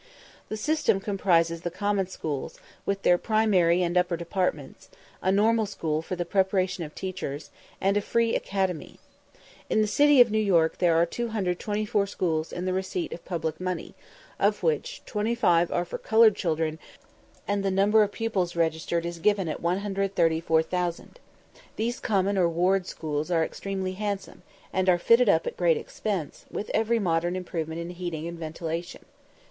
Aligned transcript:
The 0.49 0.57
system 0.57 0.99
comprises 0.99 1.61
the 1.61 1.69
common 1.69 2.07
schools, 2.07 2.59
with 2.87 3.03
their 3.03 3.19
primary 3.19 3.83
and 3.83 3.95
upper 3.95 4.17
departments, 4.17 4.89
a 5.21 5.31
normal 5.31 5.67
school 5.67 6.01
for 6.01 6.15
the 6.15 6.25
preparation 6.25 6.83
of 6.83 6.95
teachers, 6.95 7.51
and 7.79 7.95
a 7.95 8.01
free 8.01 8.33
academy. 8.35 8.99
In 9.69 9.79
the 9.81 9.85
city 9.87 10.19
of 10.19 10.31
New 10.31 10.39
York 10.39 10.79
there 10.79 10.95
are 10.95 11.05
224 11.05 12.07
schools 12.07 12.51
in 12.51 12.65
the 12.65 12.73
receipt 12.73 13.13
of 13.13 13.23
public 13.25 13.61
money, 13.61 13.93
of 14.39 14.63
which 14.63 15.03
25 15.05 15.71
are 15.71 15.85
for 15.85 15.99
coloured 15.99 16.35
children, 16.35 16.79
and 17.47 17.63
the 17.63 17.69
number 17.69 18.01
of 18.01 18.11
pupils 18.11 18.55
registered 18.55 19.05
is 19.05 19.19
given 19.19 19.47
at 19.47 19.61
133,813. 19.61 21.11
These 21.75 21.99
common 21.99 22.39
or 22.39 22.49
ward 22.49 22.87
schools 22.87 23.29
are 23.29 23.45
extremely 23.45 23.91
handsome, 23.91 24.41
and 24.73 24.89
are 24.89 24.97
fitted 24.97 25.29
up 25.29 25.45
at 25.45 25.55
great 25.55 25.77
expense, 25.77 26.47
with 26.49 26.71
every 26.73 26.97
modern 26.97 27.35
improvement 27.35 27.79
in 27.79 27.91
heating 27.91 28.27
and 28.27 28.39
ventilation. 28.39 29.05